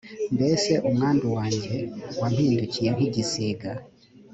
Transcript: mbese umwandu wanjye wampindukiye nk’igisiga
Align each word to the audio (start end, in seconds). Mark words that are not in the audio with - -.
mbese 0.35 0.71
umwandu 0.87 1.25
wanjye 1.37 1.75
wampindukiye 2.19 2.89
nk’igisiga 2.95 3.71